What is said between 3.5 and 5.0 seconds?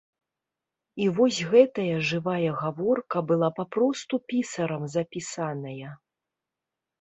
папросту пісарам